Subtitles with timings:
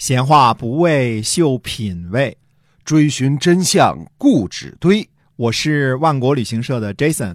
[0.00, 2.34] 闲话不为秀品味，
[2.86, 5.06] 追寻真相固执堆。
[5.36, 7.34] 我是万国旅行社的 Jason，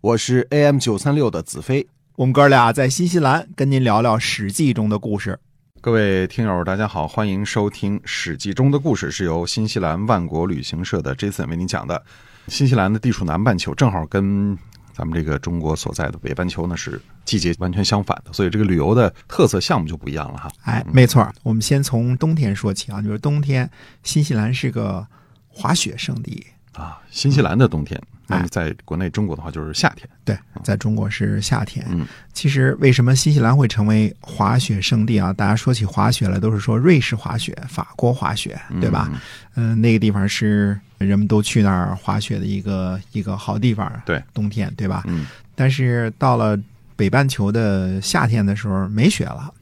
[0.00, 1.86] 我是 AM 九三六的子飞。
[2.14, 5.38] 我们哥俩在新西兰跟您聊聊《史记》中的故事。
[5.82, 12.02] 各位听友，大家好，欢迎收听《史记》中的故事，是由新西兰万国旅行社的 Jason 为您讲的。
[12.48, 14.56] 新西兰的地处南半球，正好跟
[14.96, 20.50] 咱们这个中国所在的北半球呢是季节完全相反的，所以这个旅游的特色项目就不一样了哈。
[20.62, 23.70] 哎，没错，我们先从冬天说起啊，就是冬天，
[24.02, 25.06] 新西兰是个
[25.48, 26.98] 滑雪胜地啊。
[27.10, 30.08] 新西兰的冬天，那在国内中国的话就是夏天。
[30.24, 31.86] 对，在中国是夏天。
[31.90, 35.32] 嗯，其实为什么新西兰会成为滑雪圣地啊？
[35.32, 39.10] 大家说起滑雪来，都是说瑞士滑雪、法国滑雪，对吧？
[39.54, 43.90] 嗯、那个地方是人们都去那儿滑雪的一个一个好地方。
[44.04, 45.04] 对，冬天，对吧？
[45.06, 46.58] 嗯，但是到了
[46.96, 49.52] 北半球的夏天的时候，没雪了，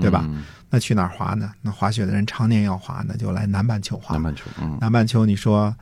[0.00, 0.22] 对吧？
[0.24, 1.52] 嗯那去哪儿滑呢？
[1.62, 4.12] 那滑雪的人常年要滑，那就来南半球滑。
[4.16, 5.74] 南半球，嗯，南半球，你说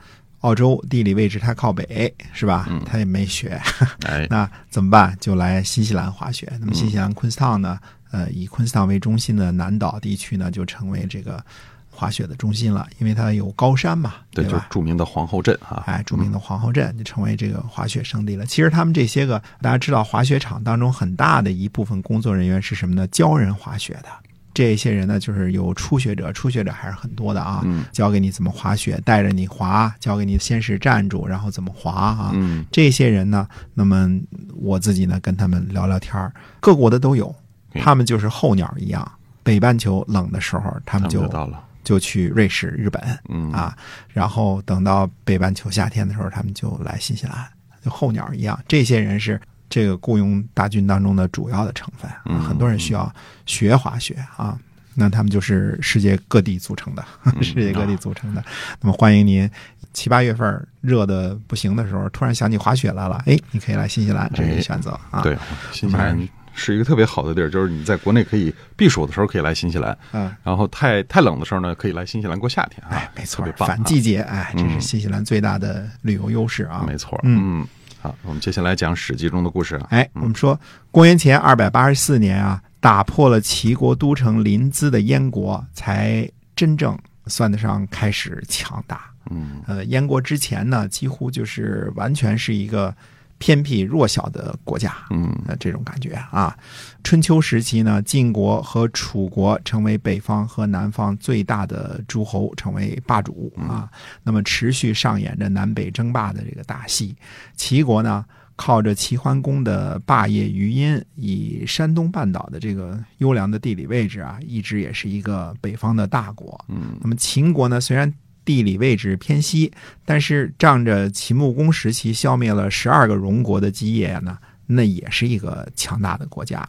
[0.45, 2.67] 澳洲地理位置它靠北是吧？
[2.69, 3.59] 嗯它也没雪，
[4.05, 5.17] 哎， 那怎么办？
[5.19, 6.47] 就来新西兰滑雪。
[6.59, 7.79] 那么新西兰昆士坦呢？
[8.11, 11.43] 呃，以昆士坦为中心的南岛地区呢，就成为这个
[11.89, 14.67] 滑雪的中心了，因为它有高山嘛，对，就是吧？
[14.69, 15.83] 著名的皇后镇哈。
[15.87, 18.45] 哎，著名的皇后镇就成为这个滑雪胜地了。
[18.45, 23.07] 其实他们这些个，大家知道，滑雪场当中很大的一部分工作人员是什么呢？
[23.07, 24.09] 教人滑雪的。
[24.55, 27.61] 这些人呢，就是有初学者，初学者还是很多的啊。
[27.65, 32.31] 嗯教给你怎么滑雪，带着你滑，教给你先是站住，然后怎么滑啊。
[32.33, 34.09] 嗯，这些人呢，那么
[34.55, 37.35] 我自己呢跟他们聊聊天儿各国的都有，
[37.73, 39.11] 嗯他们就是候鸟一样。
[39.43, 41.61] 北半球冷的时候，他他们们就就到了。
[41.83, 43.77] 就去瑞士、日本嗯啊，
[44.11, 47.47] 然后等到北半球夏天的时候，他们就来新西兰，
[47.83, 48.59] 就候鸟一样。
[48.67, 53.13] 这些人是这个雇佣大军当中的主要的成分，很多人需要
[53.45, 54.57] 学滑雪啊。
[54.97, 58.41] 那他们就是世界各地组成的，嗯 世界各地组成的。
[58.79, 59.49] 那么欢迎您
[59.91, 65.21] 七八月份热的不行的时候，突然想起滑雪来了，哎，你可以来新西兰，这是选择啊。
[65.21, 65.37] 对，
[65.73, 66.17] 新西兰
[66.53, 72.95] 是一个特别好的地儿，就是你在国内可以避暑的时候可以来新西兰，嗯，然后太太冷的时候呢，可以来新西兰过夏天啊。
[72.95, 73.45] 哎，没错。
[73.57, 76.85] 反季节，哎，这是嗯新西兰最大的旅游优势啊。
[76.87, 77.67] 没错，嗯嗯，
[78.05, 79.87] 好，我们接下来讲《史记》中的故事啊。
[79.89, 80.59] 哎，我们说
[80.91, 86.95] 公元前二百八十四年啊，打破了齐国都城临淄的燕国，才真正
[87.25, 89.09] 算得上开始强大。
[89.31, 92.95] 嗯呃，燕国之前呢，几乎就是完全是一个
[93.37, 94.95] 偏僻弱小的国家。
[95.09, 96.57] 嗯呃，这种感觉啊。
[97.03, 103.89] 春秋时期呢，晋国和楚国成为北方和南方最大的诸侯，成为霸主啊。
[104.23, 107.15] 那么持续上演着南北争霸的这个大戏。
[107.55, 108.25] 齐国呢，
[108.55, 116.59] 靠着齐桓公的霸业余荫，以山东半岛的这个优良的地理位置啊，一直也是一个北方的大国。
[116.69, 118.11] 嗯那么秦国呢，虽然
[118.45, 119.71] 地理位置偏西，
[120.05, 126.65] 但是仗着秦穆公时期消灭了十二个戎国的基业呢，那也是一个强大的国家。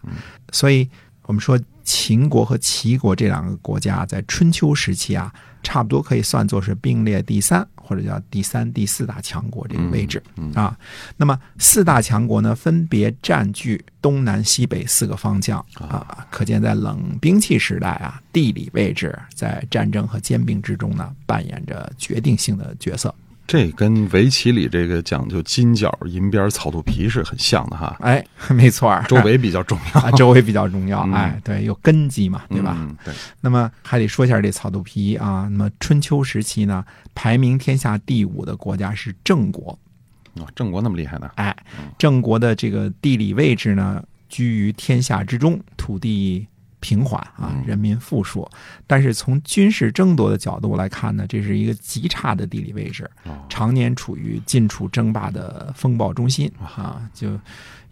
[0.51, 0.89] 所以，
[1.23, 5.33] 我们说秦国和齐国这两个国家在春秋时期啊，
[5.63, 10.21] 差不多可以算作是并列第三或者叫第三、第四大强国这个位置。
[10.37, 10.77] 嗯啊，
[11.17, 23.15] 那么四大强国呢，分别占据东南西北四个方向啊，可见在冷兵器时代啊，地理位置在战争和兼并之中呢，扮演着决定性的角色。
[23.47, 27.97] 这跟围棋里这个讲究金角银边草肚皮是很像的哈。
[28.01, 31.03] 哎，没错儿，周围比较重要，啊，周围比较重要。
[31.05, 32.77] 嗯哎，对，有根基嘛，对吧？
[32.79, 32.97] 嗯？
[33.05, 35.49] 对，那么还得说一下这草肚皮啊。
[35.51, 36.85] 那么春秋时期呢，
[37.15, 39.79] 排名天下第五的国家是郑国。
[40.35, 41.31] 哦，郑国那么厉害呢？
[41.37, 41.57] 哎，
[41.97, 46.47] 郑国的这个地理位置呢，居于天下之中，土地
[46.81, 48.49] 平缓啊，嗯人民富庶。
[48.87, 57.39] 但是从军事争夺的角度来看呢，这是一个极差的地理位置，哦，常年处于晋楚争霸的风暴中心啊，就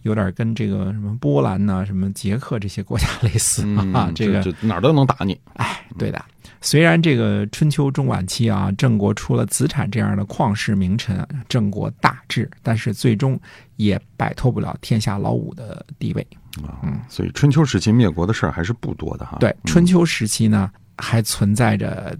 [0.02, 4.06] 有点跟这个什么波兰呐、什么捷克这些国家 类似啊。
[4.08, 5.38] 嗯这个哪儿都能打你。
[5.54, 6.22] 哎，对的。
[6.64, 13.38] 虽然这个春秋中晚期啊，郑国出了子产这样的旷世名臣，郑国大治，但是最终
[13.76, 16.26] 也摆脱不了天下老五的地位。
[16.66, 19.36] 啊嗯，所以春秋时期灭国的事儿还是不多的哈。
[19.40, 22.16] 对，嗯春秋时期呢，还存在着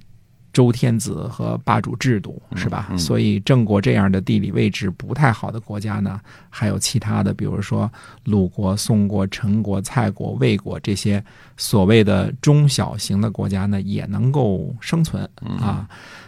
[0.54, 2.86] 周天子和霸主制度，是吧？
[2.90, 6.18] 嗯所以郑国这样的地理位置不太好的国家呢，
[6.48, 7.90] 还有其他的，比如说
[8.24, 11.22] 鲁国、宋国、陈国、蔡国、魏国这些
[11.56, 15.86] 所谓的中小型的国家呢，也能够生存嗯啊。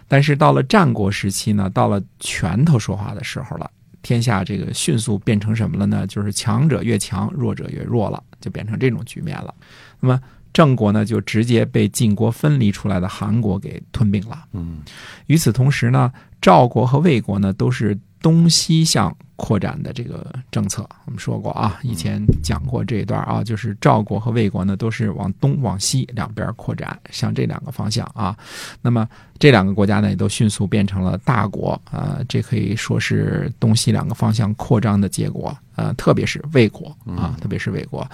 [0.09, 3.71] 但是到了战国时期呢，到了拳头说话的时候了。
[4.03, 6.07] 天下这个迅速变成什么了呢？
[6.07, 9.53] 就是强者越强，弱者越弱了，就变成这种局面了。
[9.99, 10.21] 那么
[10.57, 14.43] 郑国呢就直接被晋国分离出来的韩国给吞并了。
[14.55, 14.81] 嗯
[15.27, 16.11] 与此同时呢，
[16.41, 17.95] 赵国和魏国呢都是
[18.27, 20.85] 东西向扩展的这个政策。
[21.05, 28.37] 我们说过啊，以前讲过这一段啊，就是赵国和魏国呢都是往东往西两边扩展，向这两个方向啊。
[28.83, 29.09] 那么
[29.39, 35.57] 这两个国家呢也都迅速变成了大国啊、这可以说是东西两个方向扩张的结果。
[35.77, 38.05] 呃，特别是魏国啊，特别是魏国，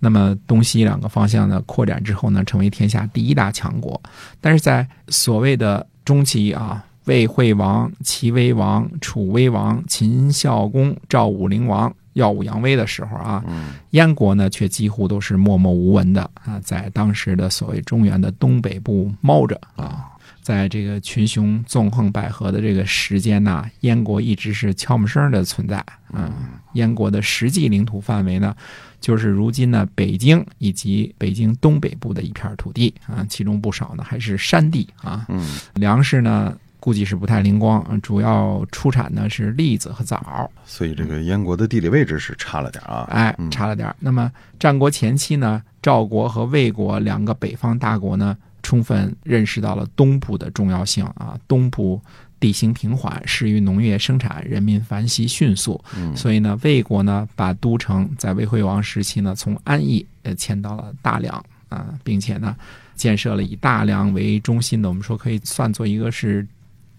[0.00, 4.02] 那么东西两个方向呢扩展之后呢，成为天下第一大强国。
[4.40, 20.06] 但是在所谓的中期啊，魏惠王、齐威王、楚威王、秦孝公、赵武灵王耀武扬威的时候啊，嗯燕国呢却几乎都是默默无闻的啊，在当时的所谓中原的东北部猫着啊。
[20.42, 25.84] 在这个群雄纵横捭阖的这个时间呐，燕国一直是悄没声的存在。
[26.12, 26.32] 嗯，
[26.72, 28.56] 燕国的实际领土范围呢，
[29.00, 35.26] 就是如今呢北京以及北京东北部的一片土地啊，其中不少呢还是山地啊。
[35.28, 40.50] 嗯粮食呢估计是不太灵光，嗯主要出产的是栗子和枣。
[40.64, 43.06] 所以这个燕国的地理位置是差了点啊。
[43.10, 43.94] 哎嗯，差了点。
[44.00, 52.00] 那么战国前期呢，赵国和魏国两个北方大国呢，充分认识到了东部的重要性啊，东部。
[52.40, 62.56] 地形平缓，适于农业生产，人民繁息迅速，嗯所以呢，魏国呢把都城在魏惠王时期呢从安邑呃迁到了大梁啊，并且呢
[62.96, 66.46] 建设了以大梁为中心的，我们说可以算作一个是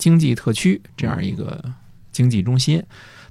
[0.01, 1.63] 经济特区这样一个
[2.11, 2.83] 经济中心。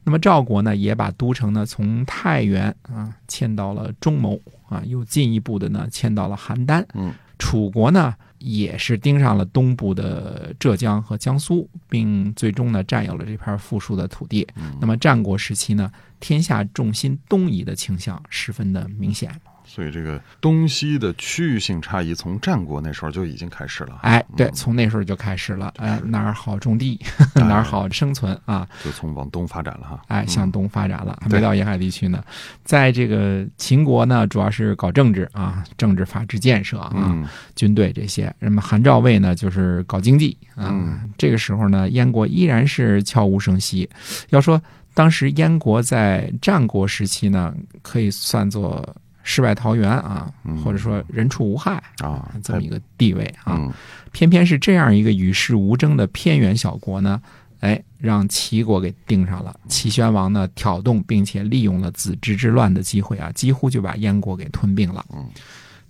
[0.04, 6.84] 那么赵国呢，也把都城呢从太原啊迁到了中牟啊，又进一步的呢迁到了邯郸。
[6.94, 14.46] 嗯，楚国呢也是盯上了东部的浙江和江苏，并最终呢占有了这片富庶的土地。
[14.54, 15.90] 嗯那么战国时期呢，
[16.20, 19.28] 天下重心东移的倾向十分的明显。
[19.72, 24.00] 所以这个东西的区域性差异从战国那时候就已经开始了。
[24.02, 25.72] 哎，对，嗯从那时候就开始了。
[25.76, 26.98] 哎，哪儿好种地，
[27.36, 28.66] 哪儿好生存啊？
[28.84, 30.02] 就从往东发展了哈。
[30.08, 32.24] 哎，向东发展了，还没到沿海地区呢。
[32.64, 37.24] 在这个秦国呢，主要是搞政治啊，政治法治建设啊，嗯
[37.54, 38.34] 军队这些。
[38.40, 40.70] 那么韩赵魏呢，就是搞经济啊。
[40.72, 43.88] 嗯这个时候呢，燕国依然是悄无声息。
[44.30, 44.60] 要说
[44.94, 48.84] 当时燕国在战国时期呢，可以算作
[49.30, 53.54] 世外桃源啊，嗯或者说人畜无害啊，这么一个地位啊。
[53.56, 53.72] 嗯
[54.10, 57.22] 偏偏是这样一个与世无争的偏远小国呢，
[57.60, 59.54] 哎，让齐国给盯上了。
[59.68, 65.06] 齐宣王呢，挑动并且利用了子之之乱的机会啊，几乎就把燕国给吞并了。
[65.14, 65.24] 嗯，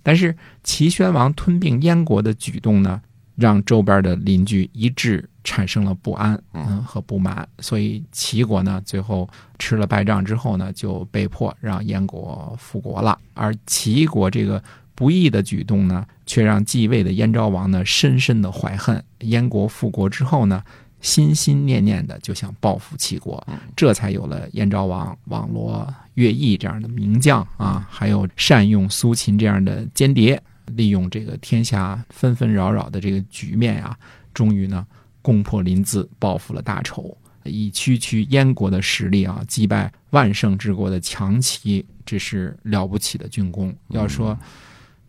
[0.03, 3.01] 但是齐宣王吞并燕国的举动呢，
[3.35, 9.27] 让周边的邻居一致产生了不安嗯和不满，所以齐国呢最后
[9.57, 13.17] 吃了败仗之后呢，就被迫让燕国复国了。
[13.33, 19.03] 而齐国这个不义的举动呢，却让继位的燕昭王呢深深的怀恨。
[19.21, 20.63] 燕国复国之后呢，
[20.99, 23.43] 心心念念的就想报复齐国，
[23.75, 33.97] 这才有了燕昭王网罗乐毅这样的名将啊，还有善用苏秦这样的间谍，利用这个天下纷纷扰扰的这个局面呀、
[34.33, 34.85] 终于呢
[35.21, 37.15] 攻破临淄，报复了大仇。
[37.43, 43.75] 以区区燕国的实力啊，击败万乘之国的强齐，这是了不起的军功。
[43.89, 44.37] 要说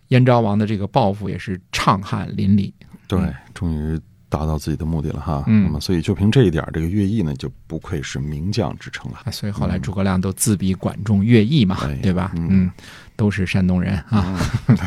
[0.09, 2.73] 燕昭王的这个报复，也是畅汗淋漓。
[3.07, 3.21] 对，
[3.53, 4.01] 终于
[4.31, 5.45] 达到自己的目的了哈。
[5.47, 9.19] 嗯那么所以就凭这一点，这个乐毅呢就不愧是名将之称了。
[9.25, 12.33] 啊，所以后来诸葛亮都自比管仲、乐毅嘛，哎对吧？
[12.37, 12.71] 嗯嗯，
[13.15, 14.41] 都是山东人啊。
[14.69, 14.79] 嗯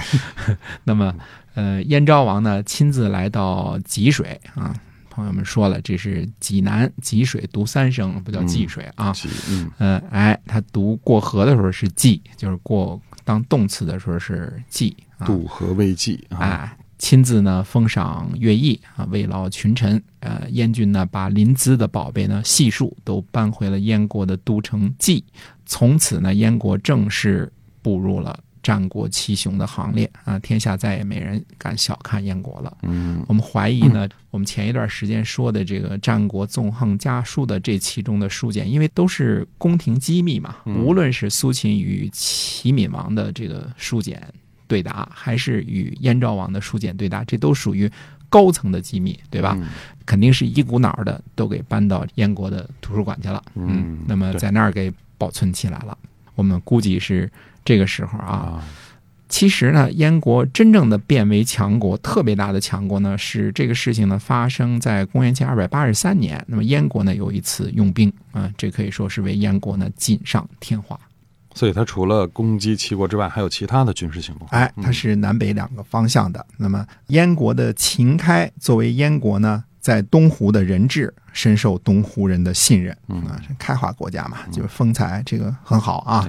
[0.83, 1.13] 那么，
[1.53, 4.75] 呃，燕昭王呢亲自来到济水啊，
[5.15, 9.13] 朋友们说了，这是济南济水读三声，不叫济水啊。
[9.13, 15.25] 其嗯嗯、哎，他读过河的时候是济，就是过当动词的时候是济啊。
[15.25, 20.03] 渡河未济啊，哎，亲自呢封赏乐毅啊，慰劳群臣。
[20.19, 25.23] 呃，燕军呢把临淄的宝贝呢悉数都搬回了燕国的都城济，
[25.65, 27.49] 从此呢燕国正式
[27.81, 32.77] 步入了战国七雄的行列啊，天下再也没人敢小看燕国了。
[32.81, 44.19] 嗯我们怀疑呢，我们前一段时间说的这个战国纵横家书的这其中的书简，因为都是宫廷机密嘛，嗯无论是苏秦与齐闵王的这个书简
[44.65, 47.87] 对答，还是与燕昭王的书简对答，这都属于
[48.29, 49.55] 高层的机密，对吧？
[49.59, 49.67] 嗯
[50.07, 55.95] 肯定是一股脑儿的都给搬到燕国的图书馆去了，嗯对那么在那儿给保存起来了。
[56.33, 57.31] 我们估计是
[57.65, 58.63] 这个时候啊，啊，
[59.27, 66.41] 其实呢，燕国真正的变为强国，特别大的强国呢，是这个事情呢发生在公元前二百八十三年。
[66.47, 70.97] 那么燕国呢有一次用兵啊、这可以说是为燕国呢锦上添花。
[71.55, 74.45] 所以它除了攻击齐国之外，还有其他的军事行动。
[74.51, 76.45] 哎，它是南北两个方向的。
[76.57, 82.97] 那么燕国的秦开作为燕国呢，在东湖的人质深受东湖人的信任。
[83.07, 86.27] 嗯啊，开化国家嘛，就是风采这个很好啊。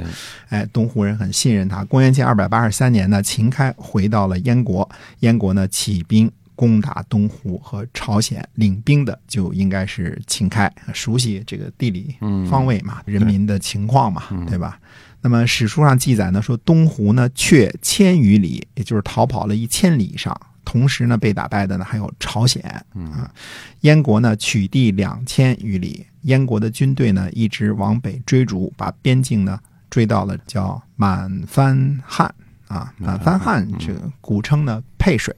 [0.51, 1.83] 哎哎，东湖人很信任他。
[1.87, 4.87] 公元前二百八十三年呢，秦开回到了燕国，
[5.21, 14.79] 燕国呢起兵攻打东湖和朝鲜，领兵的就应该是秦开，熟悉这个地理嗯方位嘛，人民的情况嘛，嗯对吧？
[15.23, 20.39] 那么史书上记载呢，说东湖呢却千余里，也就是逃跑了一千里以上。
[20.67, 22.61] 同时呢，被打败的呢还有朝鲜。
[22.95, 23.11] 嗯。
[23.13, 23.33] 啊，
[23.81, 29.59] 燕国呢取地两千余里，燕国的军队呢一直往北追逐，把边境呢
[29.89, 32.35] 追到了叫满番汉
[32.69, 35.33] 啊，满番汉这个古称呢沛水，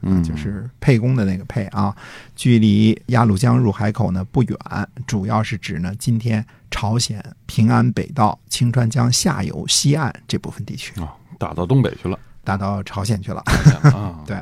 [0.00, 1.94] 嗯，就是沛公的那个沛啊，
[2.34, 4.58] 距离鸭绿江入海口呢不远，
[5.06, 12.18] 主要是指呢今天朝鲜平安北道清川江下游西岸这部分地区，啊，打到东北去了。
[12.50, 13.40] 打到朝鲜去了。
[13.82, 14.36] 啊， 对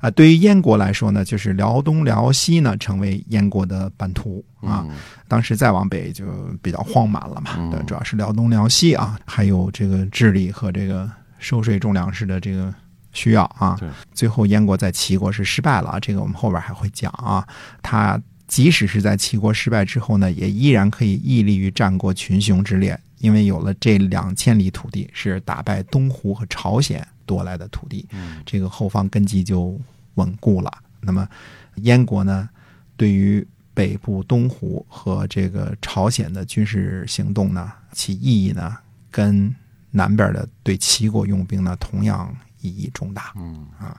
[0.00, 4.84] 啊，对于燕国来说呢，就是辽东、辽西呢成为燕国的版图啊。
[4.88, 4.96] 嗯
[5.28, 6.24] 当时再往北就
[6.60, 7.52] 比较荒蛮了嘛，
[7.86, 12.74] 主要是辽东、辽西啊，还有这个治理和这个收税种粮食的这个
[13.12, 13.78] 需要啊。
[14.12, 17.46] 最后燕国在齐国是失败了啊，这个我们后边还会讲啊。
[17.80, 29.78] 他即使是在齐国失败之后呢，也依然可以屹立于战国群雄之列，因为有了这两千里土地是打败东胡和朝鲜夺来的土地，嗯这个后方根基就
[30.14, 30.72] 稳固了。
[31.00, 31.28] 那么
[31.76, 32.48] 燕国呢，
[32.96, 38.76] 对于北部东湖和这个朝鲜的军事行动呢，其意义呢，
[39.12, 39.54] 跟
[39.92, 43.32] 南边的对齐国用兵呢，同样意义重大。
[43.36, 43.96] 嗯啊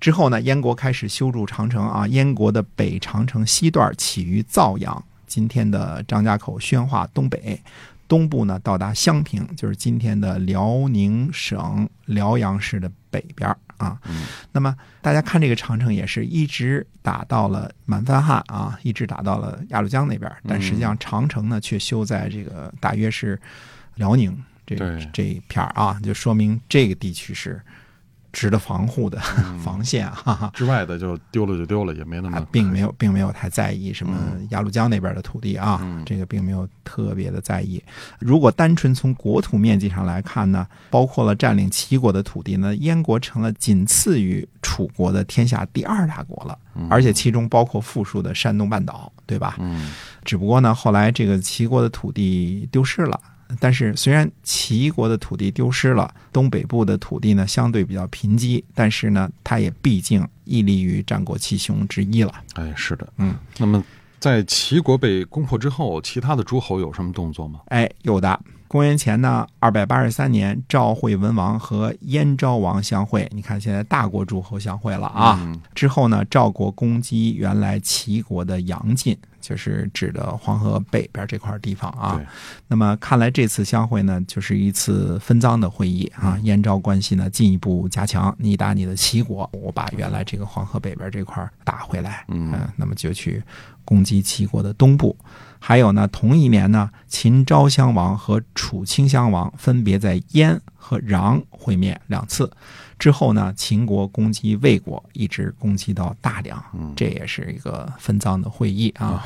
[0.00, 2.06] 之后呢，燕国开始修筑长城啊。
[2.06, 7.60] 燕国的北长城西段起于造阳，今天的张家口宣化东北，
[8.08, 14.00] 东部呢到达襄平，就是今天的辽宁省辽阳市的北边啊。
[14.08, 14.26] 嗯。
[14.50, 23.38] 那么大家看这个长城也是一直打到了满番汉啊，一直打到了鸭绿江那边，但实际上长城呢却修在这个大约是
[23.96, 24.36] 辽宁
[24.66, 24.76] 这
[25.12, 27.60] 这一片儿啊，就说明这个地区是
[28.38, 29.18] 值得防护的
[29.64, 30.50] 防线啊，哈哈。
[30.54, 34.16] 之外的就丢了就丢了，也没那么啊，并没有，并没有太在意什么
[34.50, 37.82] 鸭绿江那边的土地啊，嗯这个并没有特别的在意。
[38.20, 46.56] 如果单纯从国土面积上来看呢，包括了占领齐国的土地呢，燕国成了仅次于楚国的天下第二大国了，
[46.88, 49.56] 而且其中包括富庶的山东半岛，对吧？
[49.58, 49.90] 嗯
[50.24, 53.18] 只不过呢，后来这个齐国的土地丢失了。
[53.60, 62.32] 但是，虽然齐国的土地丢失了，东北部的土地呢相对比较贫瘠，但是呢，它也毕竟屹立于战国七雄之一了。
[62.54, 63.34] 哎，是的，嗯。
[63.58, 63.82] 那么
[64.18, 67.60] 在齐国被攻破之后，其他的诸侯有什么动作吗？
[67.66, 68.40] 哎，有的。
[68.68, 73.26] 公元前呢，二百八十三年，赵惠文王和燕昭王相会。
[73.34, 75.38] 你看，现在大国诸侯相会了啊。
[75.40, 82.20] 嗯之后呢，赵国攻击原来齐国的阳晋，就是指的黄河北边这块地方啊。
[82.66, 86.38] 那么看来这次相会呢，就是一次分赃的会议啊。
[86.42, 92.26] 燕赵关系呢进一步加强，你打你的齐国，我把原来这个黄河北边这块打回来。
[92.28, 93.42] 嗯呃那么就去
[93.86, 95.16] 攻击齐国的东部。
[95.58, 102.50] 还有呢，同一年呢，秦昭襄王和楚顷襄王分别在燕和穰会面两次。
[102.98, 109.24] 之后呢，秦国攻击魏国，一直攻击到大梁，嗯这也是一个分赃的会议啊。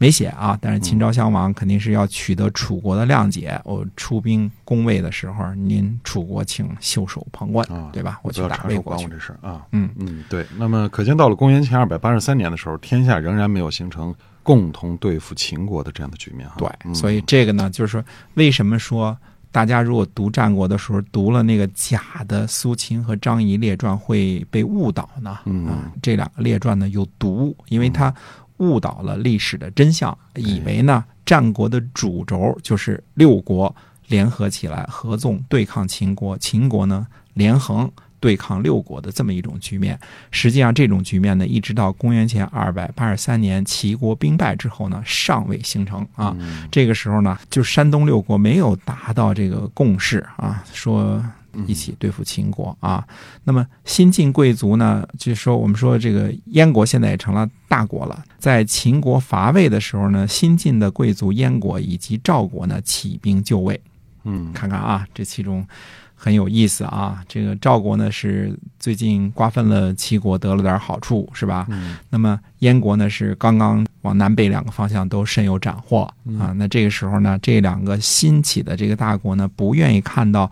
[0.00, 3.60] 没写啊，但是秦昭襄王肯定是要取得楚国的谅解。
[3.64, 8.20] 我出兵攻魏的时候，您楚国请袖手旁观，啊，对吧？
[8.22, 9.08] 我去打魏国我。
[9.08, 9.66] 这事啊。
[9.72, 10.46] 嗯嗯，对。
[10.56, 14.14] 那么可见到了公元前二百八十三年的时候，天下仍然没有形成
[14.48, 16.54] 共同对付秦国的这样的局面哈。
[16.56, 18.02] 对，嗯所以这个呢，就是说，
[18.32, 19.14] 为什么说
[19.52, 25.38] 大家如果读战国的时候读了那个假的苏秦和张仪列传会被误导呢？
[25.44, 28.14] 嗯啊，这两个列传呢有毒，因为它
[28.56, 33.74] 误导了历史的真相，以为呢战国的主轴就是六国
[34.06, 37.90] 联合起来合纵对抗秦国，秦国呢连横。
[38.20, 39.98] 对抗六国的这么一种局面，
[40.30, 46.36] 实际上这种局面呢，一直到公元前二百八十三年齐国兵败之后呢，尚未形成啊。
[46.40, 51.22] 嗯这个时候呢，就山东六国没有达到这个共识啊，说
[51.66, 53.06] 一起对付秦国啊。
[53.44, 63.80] 那么新晋贵族呢，就说我们说这个燕国现在也成了大国了，在秦国伐魏的时候呢，新晋的贵族燕国以及赵国呢起兵就魏。
[64.24, 65.66] 嗯，看看啊，这其中
[66.14, 67.22] 很有意思啊。
[67.28, 71.66] 这个赵国呢是最近瓜分了齐国，得了点好处，是吧？
[71.70, 76.02] 嗯那么燕国呢是刚刚往南北两个方向都深有斩获
[76.38, 76.52] 啊。
[76.56, 80.50] 那这个时候呢，这两个新起的这个大国呢，不愿意看到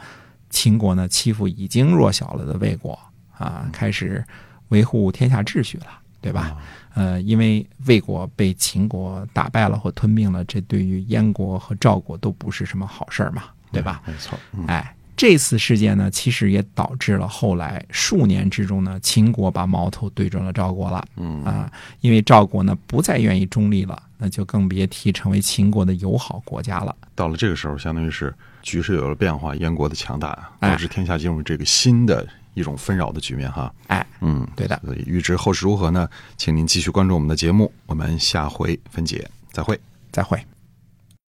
[0.50, 2.98] 秦国呢欺负已经弱小了的魏国
[3.36, 4.24] 啊，开始
[4.68, 5.86] 维护天下秩序了，
[6.20, 6.56] 对吧？
[6.94, 13.42] 呃，因为魏国被秦国打败了或吞并了，这对于燕国和赵国都不是什么好事儿嘛，
[13.76, 14.02] 对吧？
[14.06, 21.04] 没错，嗯哎，这次事件呢，其实也导致了后来数年之中呢，秦国把矛头对准了赵国了。
[21.16, 26.94] 嗯啊，因为赵国呢不再愿意中立了，那就更别提成为秦国的友好国家了。
[27.14, 33.72] 到了这个时候，相当于是局势有了变化，燕国的强大哎导致天下进入这个新的一种纷扰的局面哈。
[33.86, 34.78] 哎，嗯，对的。
[34.84, 36.08] 所以预知后事如何呢？
[36.36, 39.78] 请您继续关注我们的节目，我们下回分解，再会。
[40.12, 40.55] 再会。